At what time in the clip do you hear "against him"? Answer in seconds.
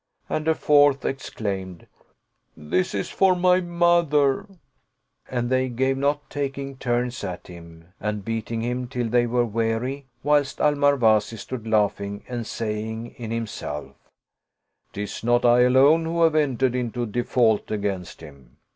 17.69-18.57